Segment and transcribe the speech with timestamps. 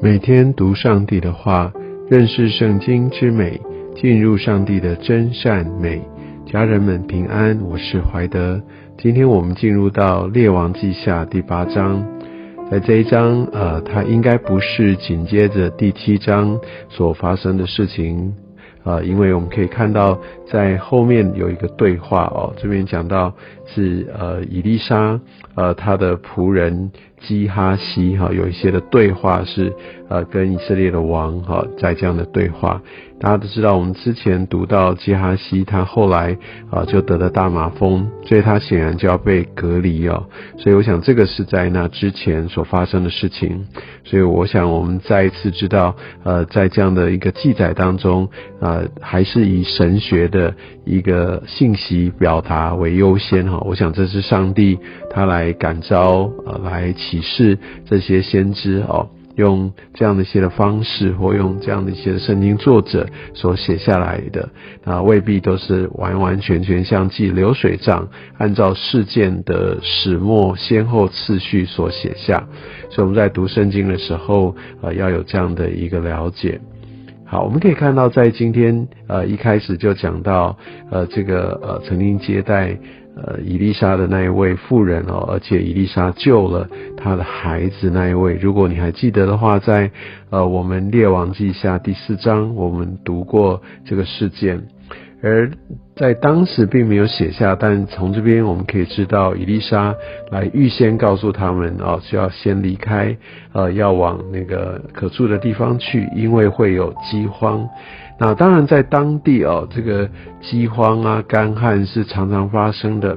[0.00, 1.72] 每天读上帝的话，
[2.08, 3.60] 认识圣经之美，
[3.96, 6.00] 进入上帝的真善美。
[6.46, 8.62] 家人们平安，我是怀德。
[8.96, 12.06] 今天我们进入到列王记下第八章，
[12.70, 18.32] 在这一章，呃，它应该不是紧接着第七章所发生的事情。
[18.84, 20.18] 啊，因为我们可以看到，
[20.50, 23.34] 在后面有一个对话哦，这边讲到
[23.66, 25.20] 是呃，伊丽莎
[25.56, 29.72] 呃，他的仆人基哈西哈，有一些的对话是
[30.08, 32.80] 呃，跟以色列的王哈，在这样的对话。
[33.20, 36.38] 大家都知道，我们之前读到基哈西，他后来
[36.70, 40.24] 啊就得了大麻风，所以他显然就要被隔离哦。
[40.56, 43.66] 所以我想这个是在那之前所发生的事情。
[44.04, 48.28] 所以我想我们再一次知道，呃，在这样的一个记载当中，
[48.60, 50.54] 啊，还是以神学的
[50.86, 53.58] 一个信息表达为优先哈。
[53.66, 54.78] 我想这是上帝
[55.10, 59.08] 他来感召呃来启示这些先知哦。
[59.36, 64.48] 用这样的一些的方式，或用这样的一些圣经作者所写下来的，
[64.82, 72.48] 啊，未必都是完完全全像记流水账，按照事件的始末先后次序所写下。
[72.90, 76.60] 所以我们在读圣经的时候，呃，要有这样的一个了解。
[77.24, 80.58] 好，我们可以看到，在今天，呃，一开始就讲到，
[80.90, 82.76] 呃，这个呃，曾经接待。
[83.20, 89.90] 呃，伊丽莎的那一位妇人哦，而且伊丽莎救了她的孩子那一位，如果你还记得的话，在
[90.30, 94.62] 呃我们列王记下第四章，我们读过这个事件，
[95.20, 95.50] 而
[95.96, 99.94] 在当时并没有写下，但从这边我们可以知道，伊丽莎
[100.30, 103.16] 来预先告诉他们哦，就要先离开，
[103.52, 107.68] 呃，要往那个可住的地方去，因为会有饥荒。
[108.20, 110.08] 那当然，在当地哦，这个
[110.40, 113.16] 饥荒啊、干旱是常常发生的。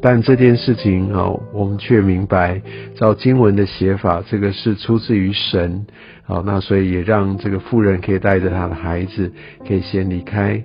[0.00, 2.60] 但这件事情哦，我们却明白，
[2.96, 5.86] 照经文的写法，这个是出自于神。
[6.24, 9.32] 好，那所以也让这个妇人可以带着他的孩子，
[9.68, 10.62] 可以先离开。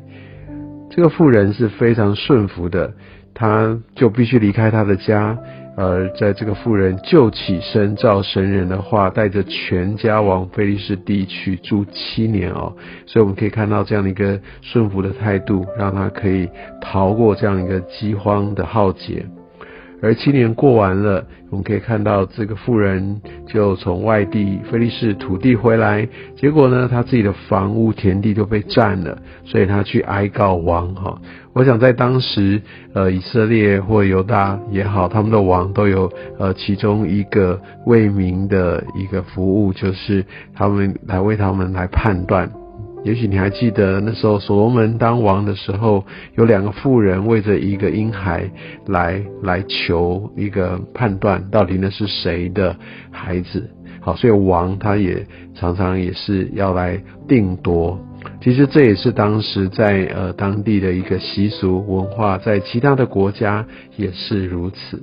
[0.97, 2.91] 这个妇人是非常顺服的，
[3.35, 5.37] 他就必须离开他的家。
[5.75, 12.75] 而在这个妇人就起身照神人的话，带着全家往菲利士地去住七年哦，
[13.05, 16.49] 所以我们可以看到这样的一个顺服的态度，让他可以
[16.81, 19.23] 逃过这样一个饥荒的浩劫。
[20.01, 31.19] 而七年过完了，我们可以看到这个妇人就从外地菲利士土地回来，结果呢，他自己的房屋田地都被占了，所以他去哀告王哈。
[31.53, 32.61] 我想在当时，
[32.93, 42.51] 呃，以色列或犹大也好，他们的王都有呃其中一个为民的一个服务，就是他们来为他们来判断。
[43.03, 48.51] 也许你还记得那时候所罗门当王的时候，有两个妇人为着一个婴孩
[48.87, 52.75] 来来求一个判断，到底那是谁的
[53.11, 53.69] 孩子。
[54.01, 57.99] 好，所以王他也常常也是要来定夺。
[58.41, 63.65] 其实这也是当时在呃当地的一个习俗文化，在其他的国家
[63.95, 65.01] 也是如此。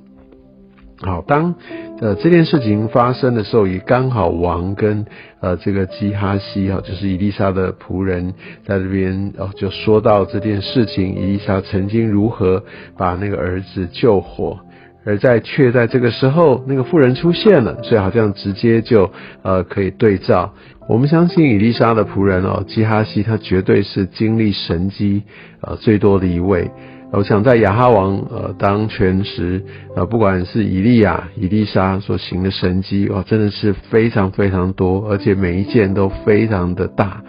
[1.02, 1.54] 好，当
[2.00, 5.04] 呃这件事情发生的时候，也刚好王跟
[5.40, 8.32] 呃这个基哈西哈，就是伊丽莎的仆人，
[8.64, 12.62] 在这边哦就说到这件事情，伊丽莎曾经如何
[12.96, 14.60] 把那个儿子救活，
[15.04, 19.10] 而在却在这个时候，那个妇人出现了，所以好像直接就
[19.42, 20.54] 呃可以对照。
[20.88, 25.24] 我们相信伊丽莎的仆人哦，基哈西他绝对是经历神迹
[25.60, 26.70] 呃最多的一位。
[27.16, 29.64] 我想在亚哈王呃当权时，
[29.94, 37.22] 呃不管是以利亚、以利沙所行的神迹，哇，真的是非常非常多，而且每一件都非常的大。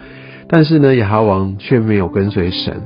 [0.48, 2.82] 但是呢，亚哈王却没有跟随神，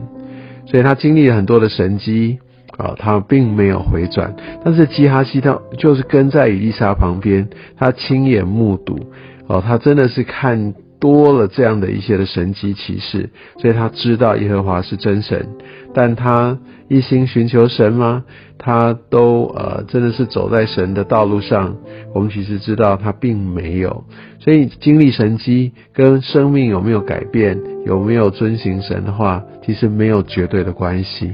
[0.67, 2.39] 所以他经历了很多的神迹
[2.77, 4.35] 啊，他并没有回转。
[4.65, 8.99] 但是基哈西他就是跟在以利沙旁边，他亲眼目睹
[9.47, 10.75] 哦，他真的是看。
[11.01, 15.49] 多了这样的一些的神迹奇事，所以他知道耶和华是真神，
[15.95, 18.25] 但他一心寻求神吗？
[18.59, 21.77] 他都呃真的是走在神的道路上？
[22.15, 24.05] 我们其实知道他并没有，
[24.39, 31.33] 所以经历神迹跟生命有没有改变，有没有遵行神的话，其实没有绝对的关系。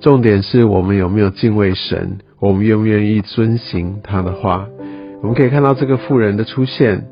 [0.00, 4.66] 重点是我们有没有敬畏神，我们愿不愿意遵行他的话？
[5.22, 7.06] 我们可以看到这个妇人的出现。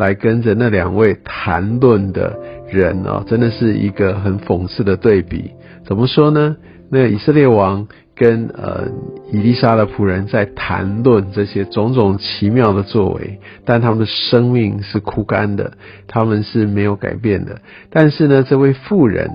[0.00, 2.38] 来跟着那两位谈论的
[2.70, 5.50] 人哦，真的是一个很讽刺的对比。
[5.84, 6.56] 怎么说呢？
[6.90, 7.86] 那以色列王
[8.16, 8.88] 跟呃
[9.30, 15.72] 伊丽莎的仆人在谈论这些种种奇妙的作为，但他们的生命是枯干的，
[16.08, 17.60] 他们是没有改变的。
[17.90, 19.30] 但是呢，这位妇人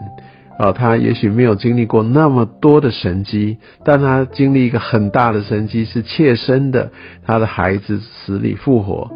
[0.57, 6.91] 啊，他也许没有经历过那么多的神迹，但他经历一个很大的神迹，是切身的，
[7.23, 9.11] 他的孩子死里复活。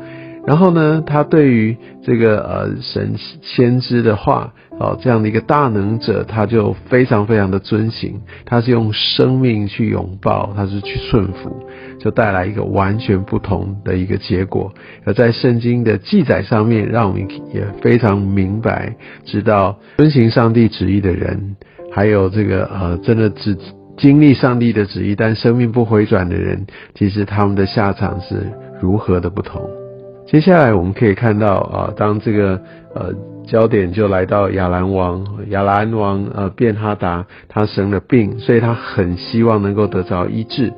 [0.49, 3.13] 然后呢，他对于这个呃神
[3.43, 11.63] 先知的话，哦这样的一个大能者，他就非常非常的遵行，他是用生命去拥抱，他是去顺服，
[11.99, 14.73] 就带来一个完全不同的一个结果。
[15.05, 21.57] 而在圣经的记载上面，让我们也非常明白，知道遵行上帝旨意的人，
[21.91, 23.55] 还有这个呃真的只
[23.97, 26.65] 经历上帝的旨意，但生命不回转的人，
[26.95, 28.51] 其实他们的下场是
[28.81, 29.69] 如何的不同。
[30.31, 32.61] 接下来我们可以看到啊，当这个
[32.93, 33.11] 呃
[33.47, 40.71] 焦点就来到亚兰王，亚兰王呃便哈达他生了病，所以他很希望能够得着医治。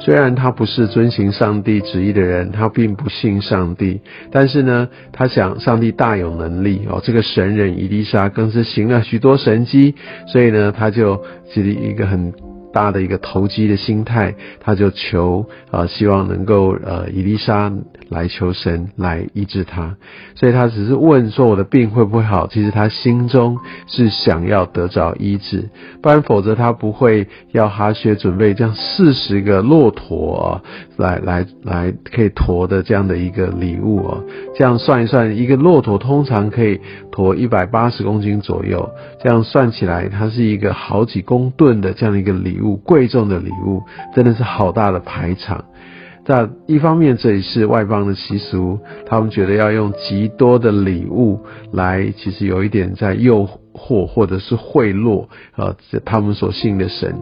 [0.00, 4.00] 虽然他不是遵行上帝旨意的人，他并不信上帝，
[4.32, 7.00] 但是呢，他想上帝大有能力哦。
[7.04, 9.94] 这个神人伊丽莎更是行了许多神迹，
[10.26, 11.22] 所以呢，他就
[11.54, 12.34] 其实一个很。
[12.76, 17.72] 大的一个投机的心态，他就求啊，希望能够呃，伊丽莎
[18.10, 19.96] 来求神来医治他，
[20.34, 22.46] 所以他只是问说我的病会不会好？
[22.48, 23.56] 其实他心中
[23.86, 25.70] 是想要得着医治，
[26.02, 30.60] 不然否则他不会要哈薛准备这样四十个骆驼
[30.98, 34.22] 来来来可以驮的这样的一个礼物哦。
[34.54, 36.78] 这样算一算，一个骆驼通常可以
[37.10, 38.90] 驮一百八十公斤左右，
[39.22, 42.65] 这样算起来，它是一个好几公吨的这样的一个礼物。
[42.74, 43.82] 贵重的礼物
[44.14, 45.64] 真的是好大的排场。
[46.24, 51.38] 但一方面，这也是外邦的习俗，他们觉得要用极多的礼物
[51.72, 57.14] 来，其实有一点在诱惑或者是贿赂呃他们所信的神。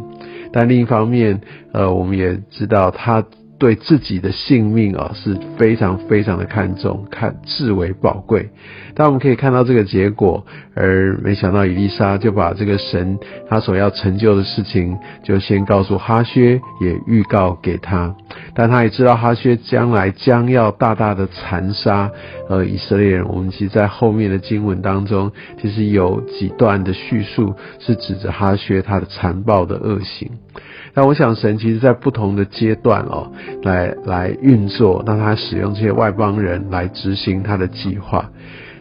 [0.52, 1.40] 但另一方面，
[1.72, 3.22] 呃，我们也知道他。
[3.64, 8.50] 对自己的性命啊是非常非常的看重，看至为宝贵。
[8.94, 10.44] 但我们可以看到这个结果，
[10.74, 13.18] 而没想到伊丽莎就把这个神
[13.48, 18.14] 他所要成就的事情，就先告诉哈薛，也预告给他。
[18.54, 22.10] 但他也知道哈薛将来将要大大的残杀
[22.48, 23.26] 呃以色列人。
[23.28, 30.30] 我们其实，在后面的经文当中，其实有几段的叙述是指着哈薛他的残暴的恶行。
[30.94, 33.32] 那我想，神其实在不同的阶段哦，
[33.62, 38.30] 来来运作，让他使用这些外邦人来执行他的计划。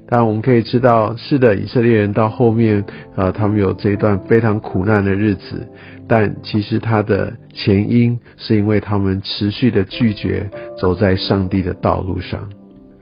[0.07, 2.83] 但我们可以知道，是的，以色列人到后面，
[3.15, 5.67] 呃，他们有这一段非常苦难的日子，
[6.07, 12.49] 但其实他的前因是因为他们持续的拒绝走在上帝的道路上。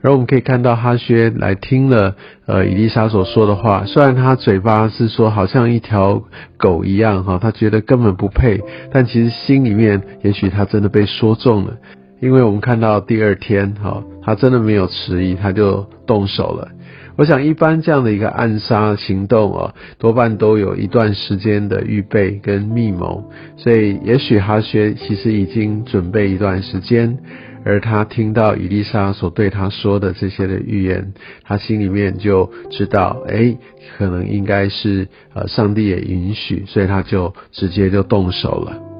[0.04, 2.16] 而我们可以看到哈薛来听了
[2.46, 6.20] 呃伊丽莎所说的话，虽然他嘴巴是说好像一条
[6.56, 8.60] 狗一样哈，他觉得根本不配，
[8.90, 11.76] 但其实心里面也许他真的被说中了，
[12.20, 16.68] 因为我们看到第二天哈，他真的没有迟疑，他就动手了。
[17.16, 27.18] 我想一般这样的一个暗杀行动哦，多半都有一段时间的预备跟密谋，所以也许哈薛其实已经准备一段时间。
[27.64, 31.12] 而他听到伊丽莎所对他说的这些的预言，
[31.44, 33.56] 他心里面就知道，哎，
[33.96, 38.91] 可能应该是呃，上帝也允许，所以他就直接就动手了。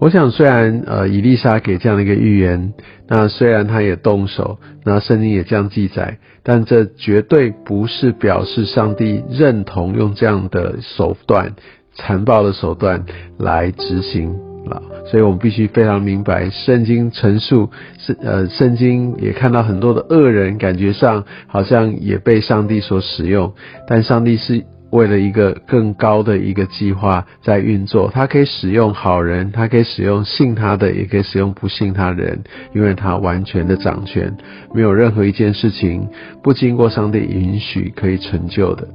[0.00, 2.74] 我想，虽然呃，伊丽莎给这样的一个预言，
[3.08, 11.54] 那虽然他也动手，那圣经也这样记载，但这绝对不是表示上帝认同用这样的手段、
[11.94, 13.04] 残暴的手段
[13.38, 14.34] 来执行。
[14.70, 14.80] 啊，
[15.10, 23.52] 所以我们必须非常明白，圣经陈述是呃，圣经也看到很多的恶人，感觉上好像也被上帝所使用，
[23.86, 34.36] 但上帝是为了一个更高的一个计划在运作，他可以使用好人，他可以使用信他的，也可以使用不信他的人，因为他完全的掌权，
[34.72, 36.08] 没有任何一件事情
[36.44, 38.86] 不经过上帝允许可以成就的。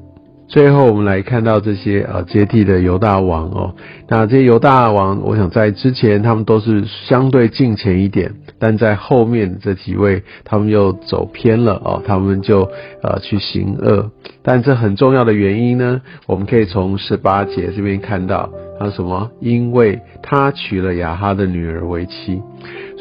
[0.49, 3.75] 最后，我们来看到这些呃接替的犹大王哦。
[4.07, 12.67] 那这些犹大王，我想在之前他们都是相对近前一点，但在后面这几位，他们又走偏了哦，他们就
[13.03, 14.09] 呃去行恶。
[14.41, 19.29] 但这很重要的原因呢，我们可以从十八节这边看到，他什么？
[19.39, 22.41] 因为他娶了雅哈的女儿为妻。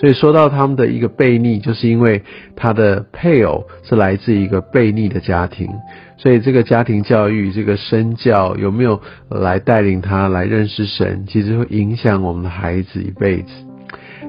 [0.00, 2.22] 所以说到他们的一个悖逆，就是因为
[2.54, 5.68] 他的配偶是来自一个悖逆的家庭，
[6.16, 13.50] 所以这个家庭教育、这个身教有没有来带领他来认识神，其实会影响我们的孩子一辈子。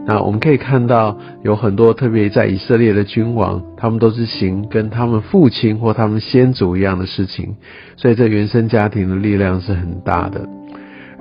[0.08, 7.56] 那我们可以看到有很多特别在以色列的君王，他们都是行跟他们父亲或他们先祖一样的事情，
[7.96, 10.48] 所以这原生家庭的力量是很大的。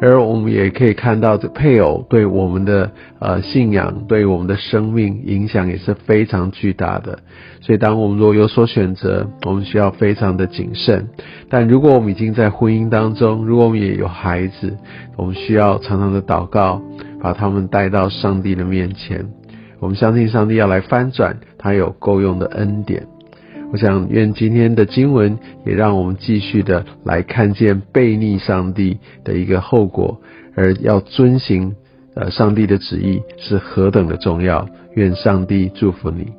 [0.01, 7.19] 而我们也可以看到，这配偶对我们的呃信仰，对我们的生命影响也是非常巨大的。
[7.61, 11.09] 所以，当我们如果有所选择，我们需要非常的谨慎。
[11.49, 14.77] 但如果我们已经在婚姻当中，如果我们也有孩子，
[15.17, 16.81] 我们需要常常的祷告，
[17.21, 19.27] 把他们带到上帝的面前。
[19.81, 23.07] 我们相信上帝要来翻转，他有够用的恩典。
[23.71, 30.21] 我想，愿今天的经文也让我们继续的来看见背逆上帝的一个后果，
[30.55, 31.75] 而要遵行
[32.15, 34.67] 呃上帝的旨意是何等的重要。
[34.95, 36.38] 愿上帝祝福你。